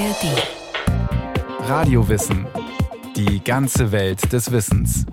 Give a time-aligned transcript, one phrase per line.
[0.00, 1.68] ARD.
[1.68, 2.46] Radiowissen.
[3.16, 5.04] Die ganze Welt des Wissens.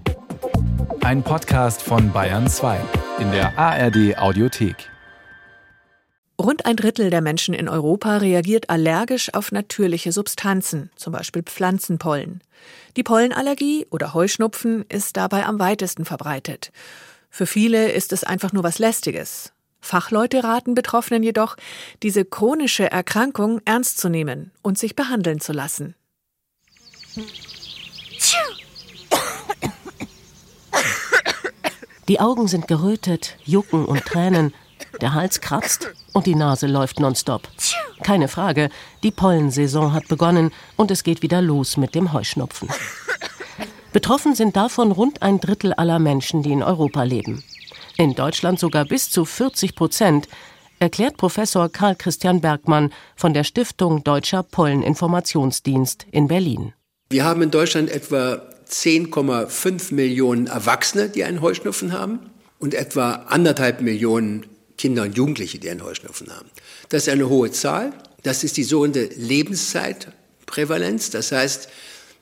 [1.02, 2.80] Ein Podcast von Bayern 2
[3.20, 4.90] in der ARD Audiothek.
[6.40, 12.42] Rund ein Drittel der Menschen in Europa reagiert allergisch auf natürliche Substanzen, zum Beispiel Pflanzenpollen.
[12.96, 16.72] Die Pollenallergie oder Heuschnupfen ist dabei am weitesten verbreitet.
[17.30, 19.52] Für viele ist es einfach nur was Lästiges.
[19.88, 21.56] Fachleute raten Betroffenen jedoch,
[22.04, 25.96] diese chronische Erkrankung ernst zu nehmen und sich behandeln zu lassen.
[32.10, 34.54] Die Augen sind gerötet, jucken und tränen,
[35.02, 37.48] der Hals kratzt und die Nase läuft nonstop.
[38.04, 38.70] Keine Frage,
[39.04, 42.70] die Pollensaison hat begonnen und es geht wieder los mit dem Heuschnupfen.
[43.94, 47.44] Betroffen sind davon rund ein Drittel aller Menschen, die in Europa leben
[47.98, 50.28] in Deutschland sogar bis zu 40 Prozent,
[50.80, 56.74] erklärt Professor Karl Christian Bergmann von der Stiftung Deutscher Polleninformationsdienst in Berlin.
[57.10, 62.20] Wir haben in Deutschland etwa 10,5 Millionen Erwachsene, die einen Heuschnupfen haben
[62.60, 64.46] und etwa anderthalb Millionen
[64.78, 66.50] Kinder und Jugendliche, die einen Heuschnupfen haben.
[66.90, 67.94] Das ist eine hohe Zahl.
[68.24, 71.10] Das ist die sogenannte Lebenszeitprävalenz.
[71.10, 71.70] Das heißt,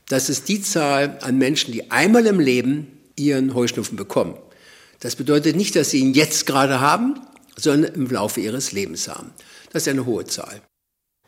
[0.08, 4.36] das ist die Zahl an Menschen, die einmal im Leben ihren Heuschnupfen bekommen.
[4.99, 7.19] Das bedeutet nicht, dass sie ihn jetzt gerade haben,
[7.55, 9.31] sondern im Laufe ihres Lebens haben.
[9.71, 10.61] Das ist eine hohe Zahl.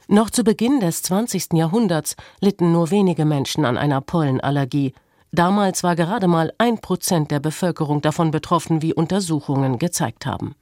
[0.08, 1.54] Noch zu Beginn des 20.
[1.54, 4.94] Jahrhunderts litten nur wenige Menschen an einer Pollenallergie.
[5.32, 10.56] Damals war gerade mal ein Prozent der Bevölkerung davon betroffen, wie Untersuchungen gezeigt haben.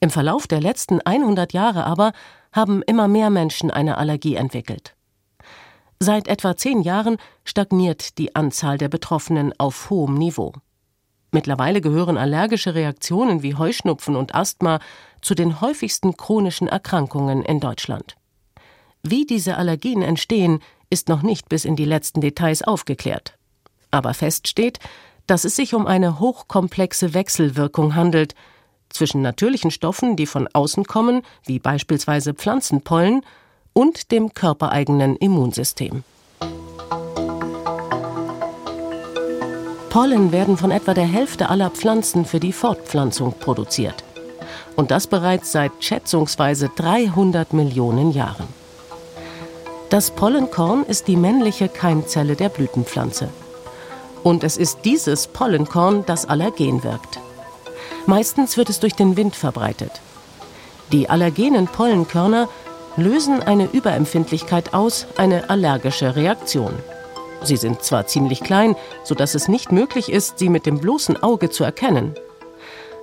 [0.00, 2.12] Im Verlauf der letzten 100 Jahre aber
[2.52, 4.94] haben immer mehr Menschen eine Allergie entwickelt.
[5.98, 10.54] Seit etwa zehn Jahren stagniert die Anzahl der Betroffenen auf hohem Niveau.
[11.32, 14.80] Mittlerweile gehören allergische Reaktionen wie Heuschnupfen und Asthma
[15.20, 18.16] zu den häufigsten chronischen Erkrankungen in Deutschland.
[19.02, 23.38] Wie diese Allergien entstehen, ist noch nicht bis in die letzten Details aufgeklärt.
[23.90, 24.78] Aber fest steht,
[25.26, 28.34] dass es sich um eine hochkomplexe Wechselwirkung handelt
[28.88, 33.22] zwischen natürlichen Stoffen, die von außen kommen, wie beispielsweise Pflanzenpollen,
[33.72, 36.02] und dem körpereigenen Immunsystem.
[39.90, 44.04] Pollen werden von etwa der Hälfte aller Pflanzen für die Fortpflanzung produziert.
[44.76, 48.46] Und das bereits seit schätzungsweise 300 Millionen Jahren.
[49.90, 53.28] Das Pollenkorn ist die männliche Keimzelle der Blütenpflanze.
[54.22, 57.18] Und es ist dieses Pollenkorn, das allergen wirkt.
[58.06, 60.00] Meistens wird es durch den Wind verbreitet.
[60.92, 62.48] Die allergenen Pollenkörner
[62.96, 66.74] lösen eine Überempfindlichkeit aus, eine allergische Reaktion.
[67.42, 71.50] Sie sind zwar ziemlich klein, sodass es nicht möglich ist, sie mit dem bloßen Auge
[71.50, 72.14] zu erkennen.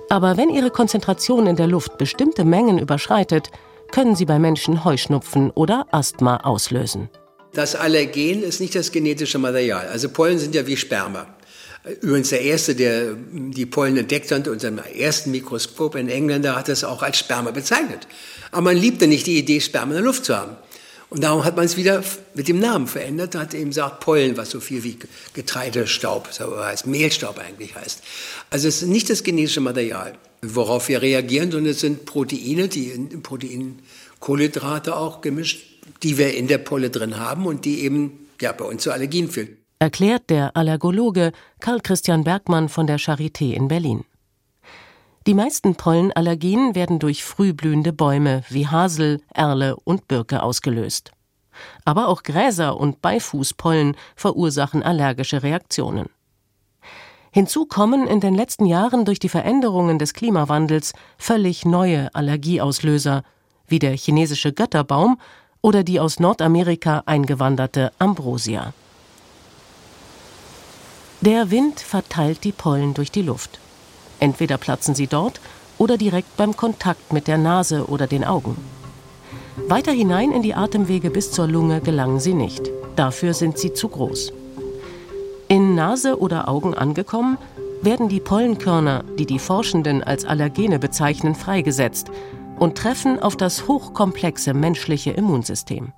[0.08, 3.50] Aber wenn ihre Konzentration in der Luft bestimmte Mengen überschreitet,
[3.90, 7.08] können sie bei Menschen Heuschnupfen oder Asthma auslösen.
[7.52, 9.88] Das Allergen ist nicht das genetische Material.
[9.88, 11.26] Also Pollen sind ja wie Sperma.
[12.00, 16.84] Übrigens der erste, der die Pollen entdeckt hat, unserem ersten Mikroskop, ein Engländer, hat das
[16.84, 18.06] auch als Sperma bezeichnet.
[18.50, 20.56] Aber man liebte nicht die Idee, Sperma in der Luft zu haben.
[21.10, 22.02] Und darum hat man es wieder
[22.34, 24.98] mit dem Namen verändert, hat eben gesagt Pollen, was so viel wie
[25.32, 28.02] Getreidestaub heißt, Mehlstaub eigentlich heißt.
[28.50, 32.88] Also es ist nicht das genetische Material, worauf wir reagieren, sondern es sind Proteine, die
[32.90, 35.64] in Proteinkohlenhydrate auch gemischt,
[36.02, 39.30] die wir in der Polle drin haben und die eben ja, bei uns zu Allergien
[39.30, 39.56] führen.
[39.78, 44.04] Erklärt der Allergologe Karl Christian Bergmann von der Charité in Berlin.
[45.28, 51.12] Die meisten Pollenallergien werden durch frühblühende Bäume wie Hasel, Erle und Birke ausgelöst.
[51.84, 56.08] Aber auch Gräser und Beifußpollen verursachen allergische Reaktionen.
[57.30, 63.22] Hinzu kommen in den letzten Jahren durch die Veränderungen des Klimawandels völlig neue Allergieauslöser,
[63.66, 65.20] wie der chinesische Götterbaum
[65.60, 68.72] oder die aus Nordamerika eingewanderte Ambrosia.
[71.20, 73.60] Der Wind verteilt die Pollen durch die Luft.
[74.20, 75.40] Entweder platzen sie dort
[75.78, 78.56] oder direkt beim Kontakt mit der Nase oder den Augen.
[79.68, 82.70] Weiter hinein in die Atemwege bis zur Lunge gelangen sie nicht.
[82.96, 84.32] Dafür sind sie zu groß.
[85.48, 87.38] In Nase oder Augen angekommen,
[87.82, 92.10] werden die Pollenkörner, die die Forschenden als Allergene bezeichnen, freigesetzt
[92.58, 95.92] und treffen auf das hochkomplexe menschliche Immunsystem.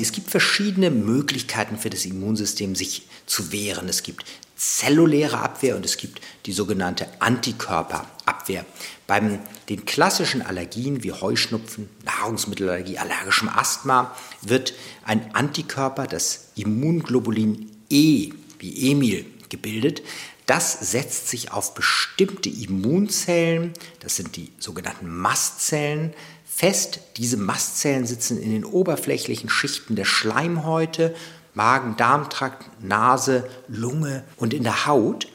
[0.00, 3.88] Es gibt verschiedene Möglichkeiten für das Immunsystem, sich zu wehren.
[3.88, 4.24] Es gibt
[4.58, 8.66] zelluläre Abwehr und es gibt die sogenannte Antikörperabwehr.
[9.06, 9.38] Bei
[9.68, 14.74] den klassischen Allergien wie Heuschnupfen, Nahrungsmittelallergie, allergischem Asthma wird
[15.04, 20.02] ein Antikörper, das Immunglobulin E wie Emil, gebildet.
[20.46, 26.14] Das setzt sich auf bestimmte Immunzellen, das sind die sogenannten Mastzellen,
[26.44, 27.00] fest.
[27.16, 31.14] Diese Mastzellen sitzen in den oberflächlichen Schichten der Schleimhäute,
[31.58, 35.26] Magen, Darmtrakt, Nase, Lunge und in der Haut.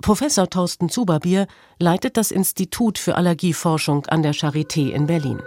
[0.00, 1.46] Professor Thorsten Zuberbier
[1.78, 5.42] leitet das Institut für Allergieforschung an der Charité in Berlin.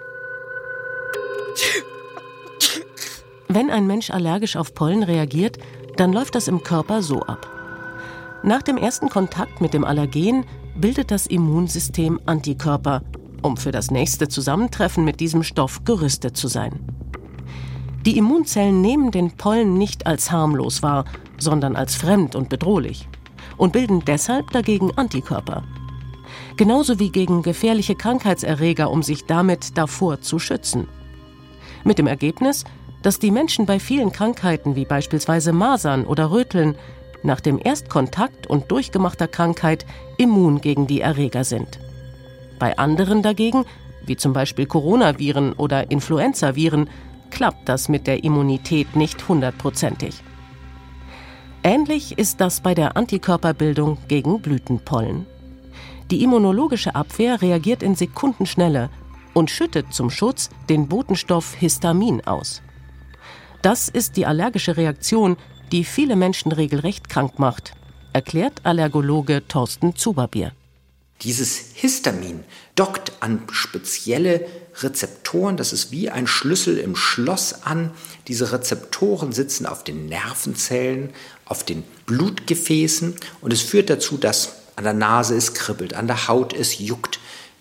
[3.47, 5.57] Wenn ein Mensch allergisch auf Pollen reagiert,
[5.97, 7.47] dann läuft das im Körper so ab.
[8.43, 10.45] Nach dem ersten Kontakt mit dem Allergen
[10.75, 13.01] bildet das Immunsystem Antikörper,
[13.41, 17.00] um für das nächste Zusammentreffen mit diesem Stoff gerüstet zu sein.
[18.05, 21.05] Die Immunzellen nehmen den Pollen nicht als harmlos wahr,
[21.37, 23.07] sondern als fremd und bedrohlich
[23.57, 25.63] und bilden deshalb dagegen Antikörper.
[26.57, 30.87] Genauso wie gegen gefährliche Krankheitserreger, um sich damit davor zu schützen.
[31.83, 32.63] Mit dem Ergebnis,
[33.03, 36.75] dass die Menschen bei vielen Krankheiten wie beispielsweise Masern oder Röteln
[37.23, 39.85] nach dem Erstkontakt und durchgemachter Krankheit
[40.17, 41.79] immun gegen die Erreger sind.
[42.57, 43.65] Bei anderen dagegen,
[44.05, 46.89] wie zum Beispiel Coronaviren oder Influenzaviren,
[47.31, 50.21] klappt das mit der Immunität nicht hundertprozentig.
[51.63, 55.25] Ähnlich ist das bei der Antikörperbildung gegen Blütenpollen.
[56.09, 58.89] Die immunologische Abwehr reagiert in Sekundenschnelle
[59.33, 62.61] und schüttet zum Schutz den Botenstoff Histamin aus.
[63.61, 65.37] Das ist die allergische Reaktion,
[65.71, 67.73] die viele Menschen regelrecht krank macht,
[68.11, 70.51] erklärt Allergologe Thorsten Zuberbier.
[71.23, 72.43] Dieses Histamin
[72.75, 74.47] dockt an spezielle
[74.79, 77.91] Rezeptoren, das ist wie ein Schlüssel im Schloss an.
[78.27, 81.11] Diese Rezeptoren sitzen auf den Nervenzellen,
[81.45, 86.27] auf den Blutgefäßen und es führt dazu, dass an der Nase es kribbelt, an der
[86.27, 87.19] Haut es juckt,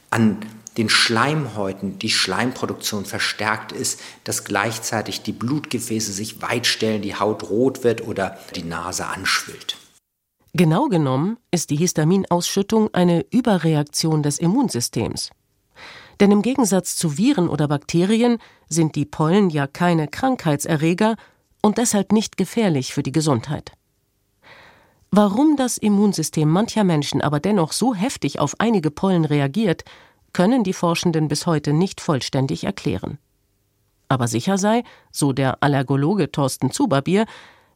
[0.09, 0.39] an
[0.79, 7.85] den Schleimhäuten die Schleimproduktion verstärkt ist, dass gleichzeitig die Blutgefäße sich weitstellen, die Haut rot
[7.85, 9.77] wird oder die Nase anschwillt.
[10.53, 15.31] Genau genommen ist die Histaminausschüttung eine Überreaktion des Immunsystems.
[16.19, 18.39] Denn im Gegensatz zu Viren oder Bakterien
[18.69, 21.17] sind die Pollen ja keine Krankheitserreger
[21.63, 23.73] und deshalb nicht gefährlich für die Gesundheit.
[25.13, 29.85] Warum das Immunsystem mancher Menschen aber dennoch so heftig auf einige Pollen reagiert,
[30.33, 33.19] können die Forschenden bis heute nicht vollständig erklären.
[34.09, 37.27] Aber sicher sei, so der Allergologe Thorsten Zuberbier,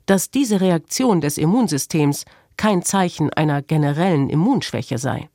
[0.06, 2.24] dass diese Reaktion des Immunsystems
[2.56, 5.28] kein Zeichen einer generellen Immunschwäche sei.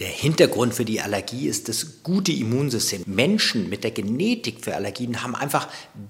[0.00, 3.02] Der Hintergrund für die Allergie ist das gute Immunsystem.
[3.04, 5.68] Menschen mit der Genetik für Allergien haben einfach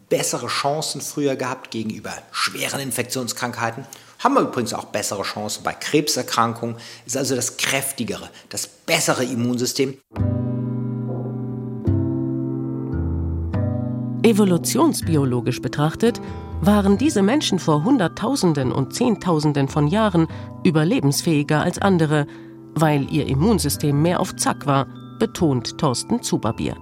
[0.08, 3.84] bessere Chancen früher gehabt gegenüber schweren Infektionskrankheiten.
[4.20, 6.76] Haben wir übrigens auch bessere Chancen bei Krebserkrankungen.
[7.04, 9.98] Ist also das kräftigere, das bessere Immunsystem.
[14.30, 16.20] Evolutionsbiologisch betrachtet
[16.60, 20.28] waren diese Menschen vor Hunderttausenden und Zehntausenden von Jahren
[20.62, 22.28] überlebensfähiger als andere,
[22.76, 24.86] weil ihr Immunsystem mehr auf Zack war,
[25.18, 26.76] betont Thorsten Zuberbier.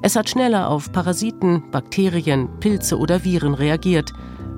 [0.00, 4.14] Es hat schneller auf Parasiten, Bakterien, Pilze oder Viren reagiert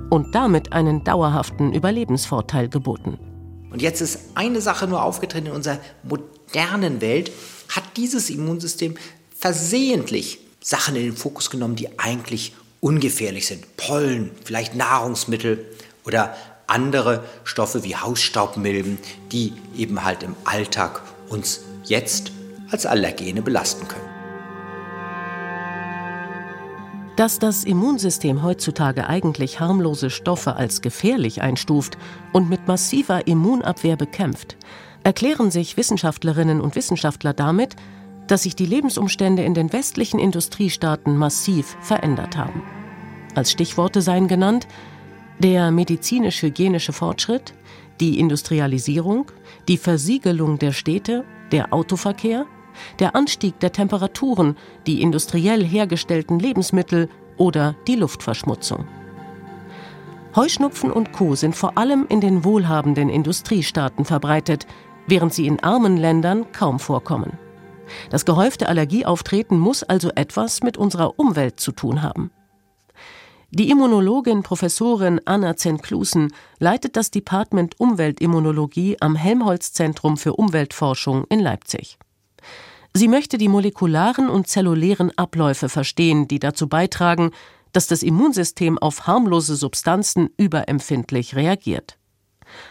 [0.08, 3.18] und damit einen dauerhaften Überlebensvorteil geboten.
[3.72, 7.32] Und jetzt ist eine Sache nur aufgetreten in unserer modernen Welt,
[7.70, 8.94] hat dieses Immunsystem
[9.36, 13.79] versehentlich Sachen in den Fokus genommen, die eigentlich ungefährlich sind.
[13.79, 15.65] Pollen, vielleicht Nahrungsmittel
[16.05, 16.37] oder
[16.67, 18.99] andere Stoffe wie Hausstaubmilben,
[19.32, 21.00] die eben halt im Alltag
[21.31, 22.32] uns jetzt
[22.70, 24.05] als Allergene belasten können.
[27.17, 31.96] Dass das Immunsystem heutzutage eigentlich harmlose Stoffe als gefährlich einstuft
[32.34, 34.58] und mit massiver Immunabwehr bekämpft,
[35.03, 37.75] erklären sich Wissenschaftlerinnen und Wissenschaftler damit,
[38.29, 42.63] dass sich die Lebensumstände in den westlichen Industriestaaten massiv verändert haben.
[43.35, 44.69] Als Stichworte seien genannt
[45.41, 47.55] der medizinisch-hygienische Fortschritt,
[48.01, 49.27] die Industrialisierung,
[49.67, 52.47] die Versiegelung der Städte, der Autoverkehr,
[52.99, 54.56] der Anstieg der Temperaturen,
[54.87, 58.87] die industriell hergestellten Lebensmittel oder die Luftverschmutzung.
[60.37, 64.67] Heuschnupfen und Co sind vor allem in den wohlhabenden Industriestaaten verbreitet,
[65.06, 67.39] während sie in armen Ländern kaum vorkommen.
[68.10, 72.30] Das gehäufte Allergieauftreten muss also etwas mit unserer Umwelt zu tun haben.
[73.50, 81.40] Die Immunologin Professorin Anna Zenklusen leitet das Department Umweltimmunologie am Helmholtz Zentrum für Umweltforschung in
[81.40, 81.98] Leipzig.
[82.92, 87.30] Sie möchte die molekularen und zellulären Abläufe verstehen, die dazu beitragen,
[87.72, 91.98] dass das Immunsystem auf harmlose Substanzen überempfindlich reagiert.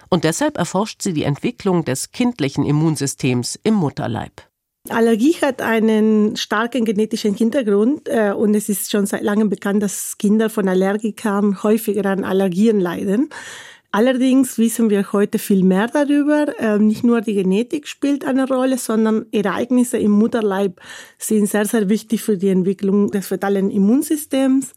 [0.10, 4.47] Und deshalb erforscht sie die Entwicklung des kindlichen Immunsystems im Mutterleib.
[4.92, 10.18] Allergie hat einen starken genetischen Hintergrund äh, und es ist schon seit langem bekannt, dass
[10.18, 13.30] Kinder von Allergikern häufiger an Allergien leiden.
[13.92, 16.48] Allerdings wissen wir heute viel mehr darüber.
[16.60, 20.80] Ähm, nicht nur die Genetik spielt eine Rolle, sondern Ereignisse im Mutterleib
[21.18, 24.74] sind sehr, sehr wichtig für die Entwicklung des fetalen Immunsystems.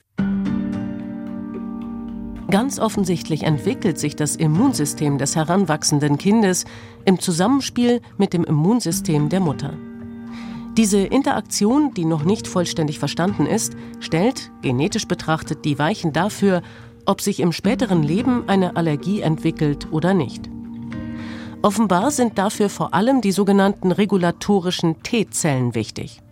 [2.51, 6.65] Ganz offensichtlich entwickelt sich das Immunsystem des heranwachsenden Kindes
[7.05, 9.77] im Zusammenspiel mit dem Immunsystem der Mutter.
[10.81, 16.63] Diese Interaktion, die noch nicht vollständig verstanden ist, stellt, genetisch betrachtet, die Weichen dafür,
[17.05, 20.49] ob sich im späteren Leben eine Allergie entwickelt oder nicht.
[21.61, 26.23] Offenbar sind dafür vor allem die sogenannten regulatorischen T-Zellen wichtig.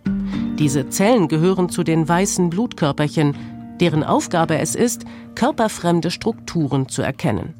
[0.57, 3.37] Diese Zellen gehören zu den weißen Blutkörperchen,
[3.79, 5.03] deren Aufgabe es ist,
[5.35, 7.53] körperfremde Strukturen zu erkennen.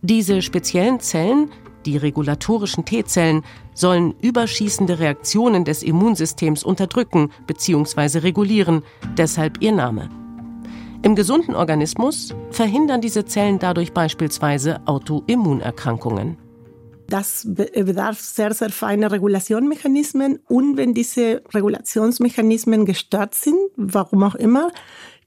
[0.00, 1.50] Diese speziellen Zellen,
[1.86, 3.42] die regulatorischen T-Zellen,
[3.74, 8.18] sollen überschießende Reaktionen des Immunsystems unterdrücken bzw.
[8.18, 8.82] regulieren,
[9.16, 10.08] deshalb ihr Name.
[11.02, 16.36] Im gesunden Organismus verhindern diese Zellen dadurch beispielsweise Autoimmunerkrankungen.
[17.08, 20.38] Das bedarf sehr, sehr feiner Regulationmechanismen.
[20.46, 24.70] Und wenn diese Regulationsmechanismen gestört sind, warum auch immer,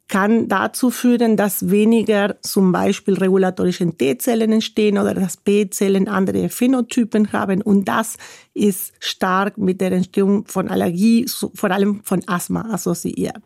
[0.07, 7.31] kann dazu führen, dass weniger zum Beispiel regulatorische T-Zellen entstehen oder dass B-Zellen andere Phänotypen
[7.31, 7.61] haben.
[7.61, 8.17] Und das
[8.53, 13.41] ist stark mit der Entstehung von Allergie, vor allem von Asthma assoziiert.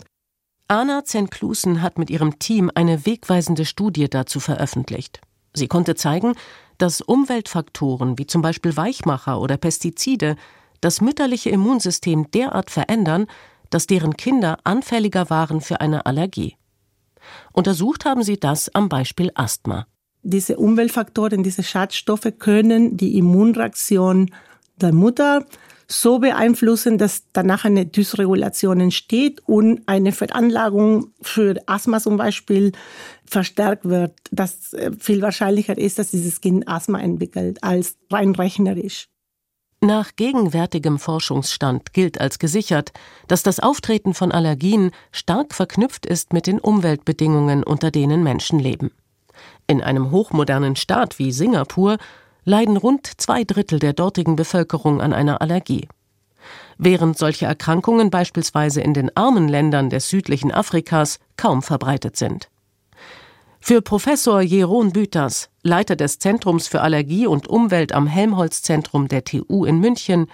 [0.68, 5.22] Anna Zenklusen hat mit ihrem Team eine wegweisende Studie dazu veröffentlicht.
[5.54, 6.34] Sie konnte zeigen,
[6.78, 10.36] dass Umweltfaktoren wie zum Beispiel Weichmacher oder Pestizide
[10.82, 13.28] das mütterliche Immunsystem derart verändern,
[13.70, 16.56] dass deren Kinder anfälliger waren für eine Allergie.
[17.52, 19.88] Untersucht haben sie das am Beispiel Asthma.
[20.24, 24.32] Diese Umweltfaktoren, diese Schadstoffe können die Immunreaktion
[24.78, 25.46] der Mutter
[25.88, 32.74] so beeinflussen, dass danach eine Dysregulation entsteht und eine Veranlagung für Asthma zum Beispiel
[33.26, 39.08] verstärkt wird, dass äh, viel wahrscheinlicher ist, dass dieses Kind Asthma entwickelt, als rein rechnerisch.
[39.80, 42.94] Nach gegenwärtigem Forschungsstand gilt als gesichert,
[43.28, 48.92] dass das Auftreten von Allergien stark verknüpft ist mit den Umweltbedingungen, unter denen Menschen leben.
[49.68, 51.98] In einem hochmodernen Staat wie Singapur
[52.44, 55.88] leiden rund zwei Drittel der dortigen Bevölkerung an einer Allergie.
[56.80, 62.50] Während solche Erkrankungen beispielsweise in den armen Ländern des südlichen Afrikas kaum verbreitet sind.
[63.68, 69.66] Für Professor Jeroen Büters, Leiter des Zentrums für Allergie und Umwelt am Helmholtz-Zentrum der TU
[69.66, 70.28] in München,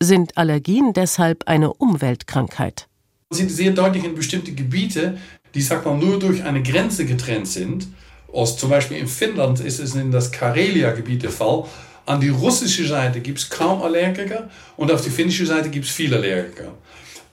[0.00, 2.88] sind Allergien deshalb eine Umweltkrankheit.
[3.28, 5.18] Sie sind sehr deutlich in bestimmte Gebiete,
[5.54, 7.88] die sag mal, nur durch eine Grenze getrennt sind.
[8.32, 11.64] Aus, zum Beispiel in Finnland ist es in das Karelia-Gebiet der Fall.
[12.06, 15.90] An die russische Seite gibt es kaum Allergiker und auf die finnische Seite gibt es
[15.90, 16.72] viele Allergiker.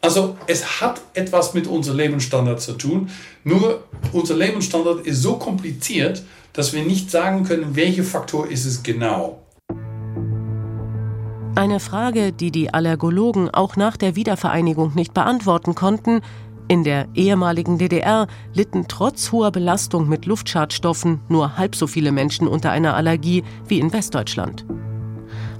[0.05, 3.09] Also es hat etwas mit unserem Lebensstandard zu tun.
[3.43, 6.21] Nur unser Lebensstandard ist so kompliziert,
[6.53, 9.41] dass wir nicht sagen können, welcher Faktor ist es genau.
[11.55, 16.21] Eine Frage, die die Allergologen auch nach der Wiedervereinigung nicht beantworten konnten.
[16.67, 22.47] In der ehemaligen DDR litten trotz hoher Belastung mit Luftschadstoffen nur halb so viele Menschen
[22.47, 24.67] unter einer Allergie wie in Westdeutschland.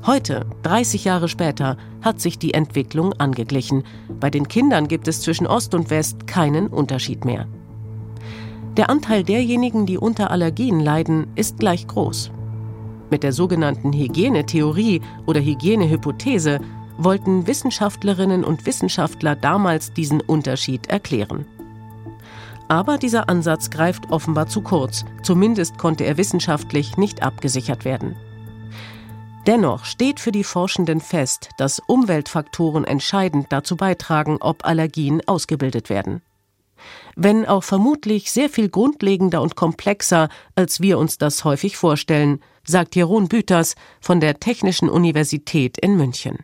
[0.07, 3.83] Heute, 30 Jahre später, hat sich die Entwicklung angeglichen.
[4.19, 7.47] Bei den Kindern gibt es zwischen Ost und West keinen Unterschied mehr.
[8.77, 12.29] Der Anteil derjenigen, die unter Allergien leiden, ist gleich groß.
[13.09, 16.59] Mit der sogenannten Hygienetheorie oder Hygienehypothese
[16.99, 21.45] wollten Wissenschaftlerinnen und Wissenschaftler damals diesen Unterschied erklären.
[22.67, 28.15] Aber dieser Ansatz greift offenbar zu kurz, zumindest konnte er wissenschaftlich nicht abgesichert werden.
[29.47, 36.23] Dennoch steht für die Forschenden fest, dass Umweltfaktoren entscheidend dazu beitragen, ob Allergien ausgebildet werden.
[37.15, 42.95] Wenn auch vermutlich sehr viel grundlegender und komplexer, als wir uns das häufig vorstellen, sagt
[42.95, 46.39] Jeroen Büters von der Technischen Universität in München.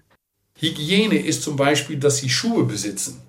[0.60, 3.22] Hygiene ist zum Beispiel, dass sie Schuhe besitzen.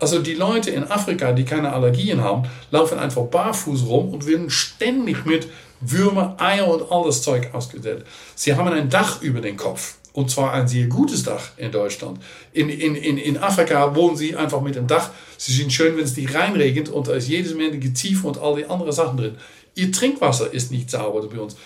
[0.00, 4.50] Also die Leute in Afrika, die keine Allergien haben, laufen einfach barfuß rum und werden
[4.50, 5.46] ständig mit
[5.80, 8.04] Würmer, Eier und alles Zeug ausgesetzt.
[8.34, 9.96] Sie haben ein Dach über den Kopf.
[10.12, 12.20] Und zwar ein sehr gutes Dach in Deutschland.
[12.52, 15.10] In, in, in, in Afrika wohnen sie einfach mit einem Dach.
[15.36, 18.56] Sie sind schön, wenn es nicht reinregnet und da ist jedes Menge Geziefer und all
[18.56, 19.36] die anderen Sachen drin.
[19.76, 21.56] Ihr Trinkwasser ist nicht sauber bei uns.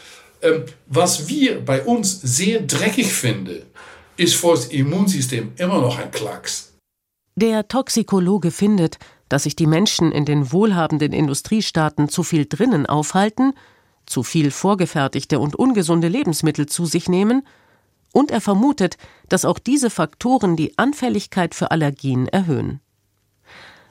[0.42, 3.62] Ähm, was wir bei uns sehr dreckig finden,
[4.16, 6.74] ist für das Immunsystem immer noch ein Klacks.
[7.36, 13.54] Der Toxikologe findet, dass sich die Menschen in den wohlhabenden Industriestaaten zu viel drinnen aufhalten
[14.06, 17.46] zu viel vorgefertigte und ungesunde Lebensmittel zu sich nehmen,
[18.12, 18.96] und er vermutet,
[19.28, 22.80] dass auch diese Faktoren die Anfälligkeit für Allergien erhöhen.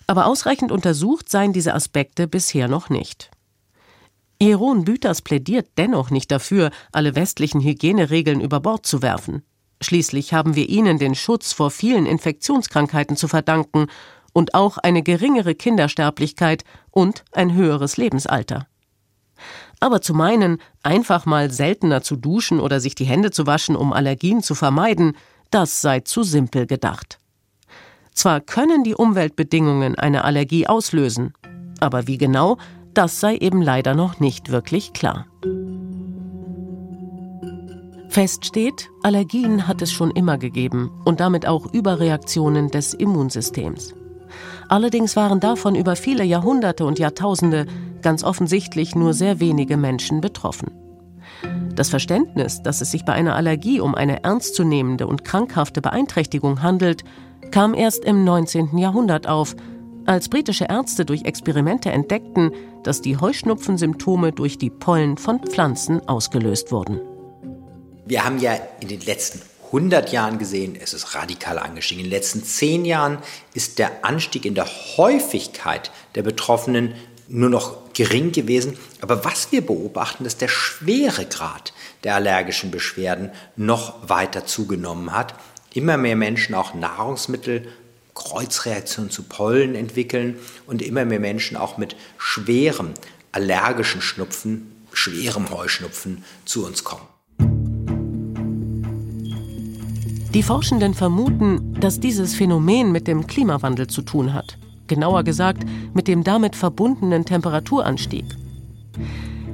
[0.08, 3.32] Aber ausreichend untersucht seien diese Aspekte bisher noch nicht.
[4.42, 9.44] Jeroen Büters plädiert dennoch nicht dafür, alle westlichen Hygieneregeln über Bord zu werfen.
[9.82, 13.88] Schließlich haben wir ihnen den Schutz vor vielen Infektionskrankheiten zu verdanken
[14.34, 18.68] und auch eine geringere Kindersterblichkeit und ein höheres Lebensalter.
[19.84, 23.92] Aber zu meinen, einfach mal seltener zu duschen oder sich die Hände zu waschen, um
[23.92, 25.18] Allergien zu vermeiden,
[25.52, 27.20] das sei zu simpel gedacht.
[28.14, 31.34] Zwar können die Umweltbedingungen eine Allergie auslösen,
[31.82, 32.56] aber wie genau,
[32.94, 35.28] das sei eben leider noch nicht wirklich klar.
[38.08, 43.94] Fest steht, Allergien hat es schon immer gegeben und damit auch Überreaktionen des Immunsystems.
[44.70, 47.66] Allerdings waren davon über viele Jahrhunderte und Jahrtausende
[48.02, 50.72] ganz offensichtlich nur sehr wenige Menschen betroffen.
[51.76, 57.04] Das Verständnis, dass es sich bei einer Allergie um eine ernstzunehmende und krankhafte Beeinträchtigung handelt,
[57.52, 58.78] kam erst im 19.
[58.78, 59.56] Jahrhundert auf,
[60.06, 62.52] als britische Ärzte durch Experimente entdeckten,
[62.84, 67.00] dass die Heuschnupfensymptome durch die Pollen von Pflanzen ausgelöst wurden.
[68.06, 69.42] Wir haben ja in den letzten
[69.74, 72.04] 100 Jahren gesehen, es ist radikal angestiegen.
[72.04, 73.18] In den letzten 10 Jahren
[73.56, 76.94] ist der Anstieg in der Häufigkeit der Betroffenen
[77.28, 78.78] nur noch gering gewesen.
[79.02, 85.34] Aber was wir beobachten, ist der Schweregrad der allergischen Beschwerden noch weiter zugenommen hat.
[85.74, 87.68] Immer mehr Menschen auch Nahrungsmittel,
[88.14, 90.38] Kreuzreaktionen zu Pollen entwickeln
[90.68, 92.94] und immer mehr Menschen auch mit schwerem
[93.32, 97.13] allergischen Schnupfen, schwerem Heuschnupfen zu uns kommen.
[100.34, 104.58] Die Forschenden vermuten, dass dieses Phänomen mit dem Klimawandel zu tun hat.
[104.88, 105.64] Genauer gesagt
[105.94, 108.26] mit dem damit verbundenen Temperaturanstieg.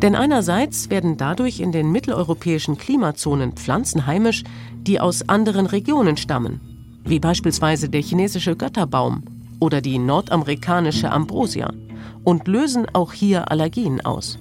[0.02, 4.46] Denn einerseits werden dadurch in den mitteleuropäischen Klimazonen Pflanzen heimisch,
[4.78, 6.62] die aus anderen Regionen stammen,
[7.04, 9.24] wie beispielsweise der chinesische Götterbaum
[9.60, 11.74] oder die nordamerikanische Ambrosia,
[12.24, 14.40] und lösen auch hier Allergien aus.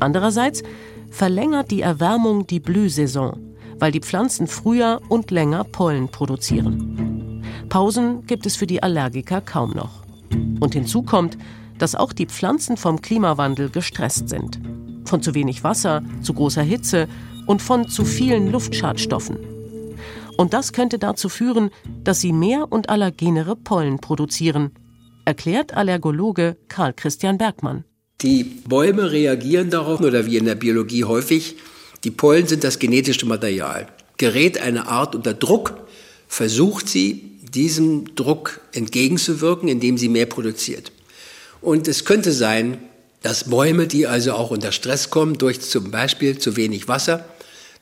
[0.00, 0.62] Andererseits
[1.10, 3.43] verlängert die Erwärmung die Blühsaison
[3.84, 7.44] weil die Pflanzen früher und länger Pollen produzieren.
[7.68, 10.04] Pausen gibt es für die Allergiker kaum noch.
[10.58, 11.36] Und hinzu kommt,
[11.76, 14.58] dass auch die Pflanzen vom Klimawandel gestresst sind.
[15.04, 17.08] Von zu wenig Wasser, zu großer Hitze
[17.46, 19.36] und von zu vielen Luftschadstoffen.
[20.38, 21.68] Und das könnte dazu führen,
[22.04, 24.70] dass sie mehr und allergenere Pollen produzieren,
[25.26, 27.84] erklärt Allergologe Karl Christian Bergmann.
[28.22, 31.56] Die Bäume reagieren darauf, oder wie in der Biologie häufig,
[32.04, 33.86] die Pollen sind das genetische Material.
[34.16, 35.74] Gerät eine Art unter Druck,
[36.28, 40.92] versucht sie, diesem Druck entgegenzuwirken, indem sie mehr produziert.
[41.60, 42.78] Und es könnte sein,
[43.22, 47.24] dass Bäume, die also auch unter Stress kommen, durch zum Beispiel zu wenig Wasser,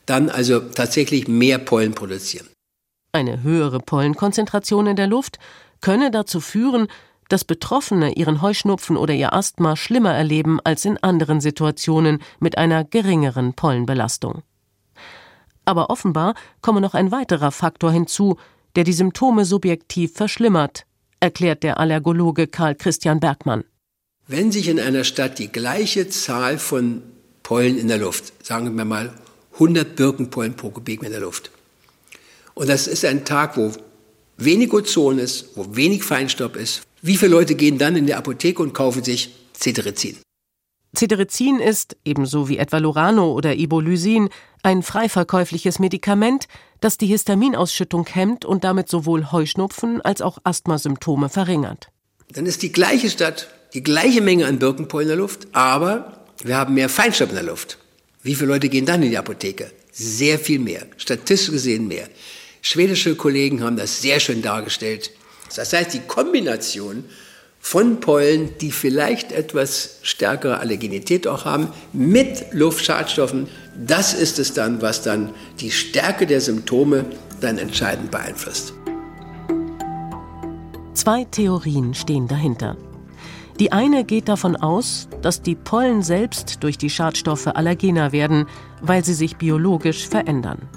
[0.06, 2.46] dann also tatsächlich mehr Pollen produzieren.
[3.12, 5.38] Eine höhere Pollenkonzentration in der Luft
[5.80, 6.86] könne dazu führen,
[7.32, 12.84] dass Betroffene ihren Heuschnupfen oder ihr Asthma schlimmer erleben als in anderen Situationen mit einer
[12.84, 14.42] geringeren Pollenbelastung.
[15.64, 18.36] Aber offenbar komme noch ein weiterer Faktor hinzu,
[18.76, 20.84] der die Symptome subjektiv verschlimmert,
[21.20, 23.64] erklärt der Allergologe Karl Christian Bergmann.
[24.26, 27.02] Wenn sich in einer Stadt die gleiche Zahl von
[27.42, 29.14] Pollen in der Luft, sagen wir mal
[29.54, 31.50] 100 Birkenpollen pro Kubikmeter Luft,
[32.52, 33.72] und das ist ein Tag, wo
[34.36, 38.62] wenig Ozon ist, wo wenig Feinstaub ist, wie viele Leute gehen dann in die Apotheke
[38.62, 40.16] und kaufen sich Cetirizin?
[40.94, 44.28] Cetirizin ist, ebenso wie etwa Lorano oder Ibolysin,
[44.62, 46.46] ein frei verkäufliches Medikament,
[46.80, 51.88] das die Histaminausschüttung hemmt und damit sowohl Heuschnupfen als auch Asthmasymptome verringert.
[52.30, 56.56] Dann ist die gleiche Stadt, die gleiche Menge an Birkenpollen in der Luft, aber wir
[56.56, 57.78] haben mehr Feinstaub in der Luft.
[58.22, 59.72] Wie viele Leute gehen dann in die Apotheke?
[59.90, 62.08] Sehr viel mehr, statistisch gesehen mehr.
[62.60, 65.10] Schwedische Kollegen haben das sehr schön dargestellt.
[65.56, 67.04] Das heißt, die Kombination
[67.60, 74.82] von Pollen, die vielleicht etwas stärkere Allergenität auch haben, mit Luftschadstoffen, das ist es dann,
[74.82, 77.04] was dann die Stärke der Symptome
[77.40, 78.74] dann entscheidend beeinflusst.
[80.94, 82.76] Zwei Theorien stehen dahinter.
[83.60, 88.46] Die eine geht davon aus, dass die Pollen selbst durch die Schadstoffe allergener werden,
[88.80, 90.68] weil sie sich biologisch verändern.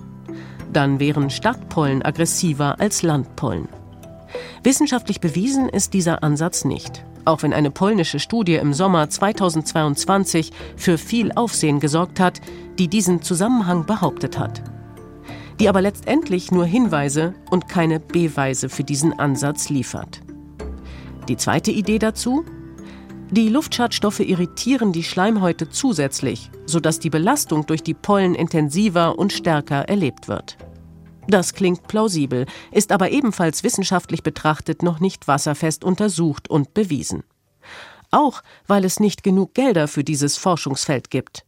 [0.72, 3.68] Dann wären Stadtpollen aggressiver als Landpollen.
[4.66, 10.98] Wissenschaftlich bewiesen ist dieser Ansatz nicht, auch wenn eine polnische Studie im Sommer 2022 für
[10.98, 12.42] viel Aufsehen gesorgt hat,
[12.80, 14.64] die diesen Zusammenhang behauptet hat.
[15.60, 20.22] Die aber letztendlich nur Hinweise und keine Beweise für diesen Ansatz liefert.
[21.28, 22.44] Die zweite Idee dazu?
[23.30, 29.88] Die Luftschadstoffe irritieren die Schleimhäute zusätzlich, sodass die Belastung durch die Pollen intensiver und stärker
[29.88, 30.58] erlebt wird.
[31.28, 37.24] Das klingt plausibel, ist aber ebenfalls wissenschaftlich betrachtet noch nicht wasserfest untersucht und bewiesen.
[38.12, 41.46] auch weil es nicht genug Gelder für dieses Forschungsfeld gibt.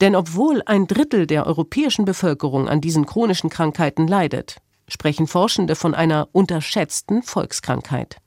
[0.00, 4.58] Denn obwohl ein Drittel der europäischen Bevölkerung an diesen chronischen Krankheiten leidet,
[4.88, 8.18] sprechen Forschende von einer unterschätzten Volkskrankheit.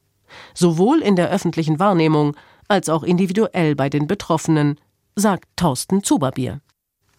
[0.54, 2.36] Sowohl in der öffentlichen Wahrnehmung
[2.68, 4.80] als auch individuell bei den Betroffenen,
[5.16, 6.62] sagt Thorsten Zuberbier.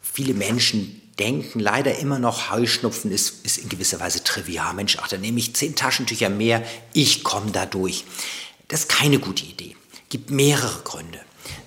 [0.00, 4.74] Viele Menschen denken leider immer noch, Heuschnupfen ist, ist in gewisser Weise trivial.
[4.74, 8.04] Mensch, ach, da nehme ich zehn Taschentücher mehr, ich komme da durch.
[8.68, 9.76] Das ist keine gute Idee.
[10.08, 11.20] Gibt mehrere Gründe.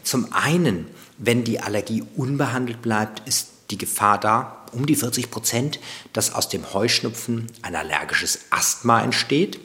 [0.03, 0.87] Zum einen,
[1.17, 5.79] wenn die Allergie unbehandelt bleibt, ist die Gefahr da, um die 40 Prozent,
[6.13, 9.59] dass aus dem Heuschnupfen ein allergisches Asthma entsteht.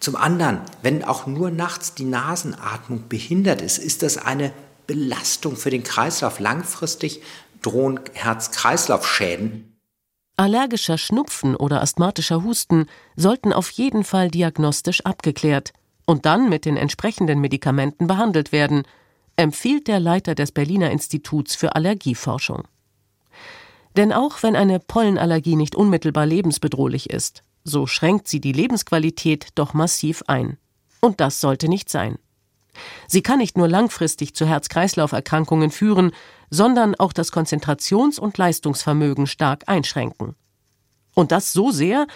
[0.00, 4.52] Zum anderen, wenn auch nur nachts die Nasenatmung behindert ist, ist das eine
[4.86, 6.38] Belastung für den Kreislauf.
[6.38, 7.22] Langfristig
[7.66, 9.76] drohen Herz-Kreislauf-Schäden.
[10.36, 15.72] Allergischer Schnupfen oder asthmatischer Husten sollten auf jeden Fall diagnostisch abgeklärt
[16.06, 18.84] und dann mit den entsprechenden Medikamenten behandelt werden,
[19.36, 22.64] empfiehlt der Leiter des Berliner Instituts für Allergieforschung.
[23.96, 29.74] Denn auch wenn eine Pollenallergie nicht unmittelbar lebensbedrohlich ist, so schränkt sie die Lebensqualität doch
[29.74, 30.58] massiv ein.
[31.00, 32.18] Und das sollte nicht sein.
[33.08, 36.12] Sie kann nicht nur langfristig zu Herz-Kreislauf-Erkrankungen führen,
[36.50, 40.34] sondern auch das Konzentrations- und Leistungsvermögen stark einschränken.
[41.14, 42.06] Und das so sehr,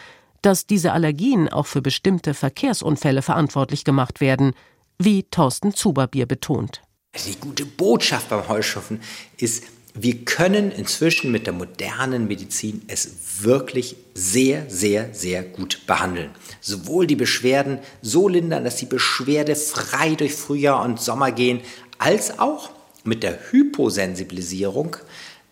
[0.42, 4.52] dass diese Allergien auch für bestimmte Verkehrsunfälle verantwortlich gemacht werden,
[4.98, 6.82] wie Thorsten Zuberbier betont.
[7.26, 9.00] Die gute Botschaft beim Heuschnupfen
[9.36, 16.30] ist, wir können inzwischen mit der modernen Medizin es wirklich sehr, sehr, sehr gut behandeln.
[16.60, 21.60] Sowohl die Beschwerden so lindern, dass die Beschwerde frei durch Frühjahr und Sommer gehen,
[21.98, 22.70] als auch
[23.04, 24.96] mit der Hyposensibilisierung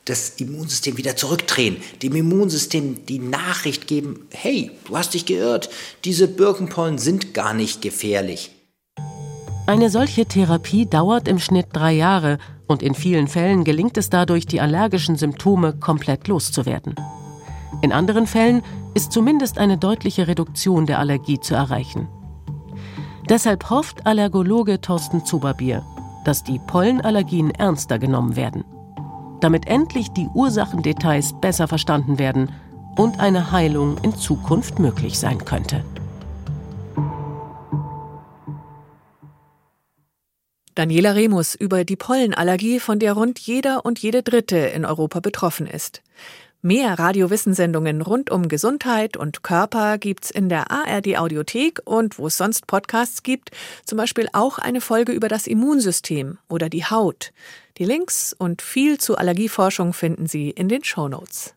[0.04, 5.68] das Immunsystem wieder zurückdrehen, dem Immunsystem die Nachricht geben, hey, du hast dich geirrt,
[6.04, 8.52] diese Birkenpollen sind gar nicht gefährlich.
[9.66, 14.46] Eine solche Therapie dauert im Schnitt drei Jahre und in vielen Fällen gelingt es dadurch,
[14.46, 16.94] die allergischen Symptome komplett loszuwerden.
[17.82, 18.62] In anderen Fällen
[18.94, 22.08] ist zumindest eine deutliche Reduktion der Allergie zu erreichen.
[23.28, 25.84] Deshalb hofft Allergologe Thorsten Zuberbier,
[26.24, 28.64] dass die Pollenallergien ernster genommen werden,
[29.40, 32.50] damit endlich die Ursachendetails besser verstanden werden
[32.96, 35.84] und eine Heilung in Zukunft möglich sein könnte.
[40.78, 45.66] Daniela Remus über die Pollenallergie, von der rund jeder und jede Dritte in Europa betroffen
[45.66, 46.02] ist.
[46.62, 52.36] Mehr Radiowissensendungen rund um Gesundheit und Körper gibt's in der ARD Audiothek und wo es
[52.36, 53.50] sonst Podcasts gibt,
[53.84, 57.32] zum Beispiel auch eine Folge über das Immunsystem oder die Haut.
[57.78, 61.54] Die Links und viel zu Allergieforschung finden Sie in den Shownotes.